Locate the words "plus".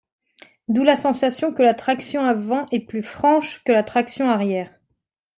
2.79-3.03